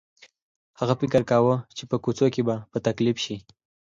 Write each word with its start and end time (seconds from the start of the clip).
هغې 0.79 0.95
فکر 1.01 1.21
کاوه 1.29 1.55
چې 1.77 1.83
په 1.89 1.95
کوڅو 2.03 2.27
کې 2.33 2.41
به 2.47 2.55
تکليف 2.87 3.17
شي. 3.25 3.35